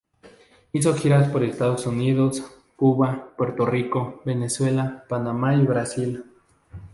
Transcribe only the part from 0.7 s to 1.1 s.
Hizo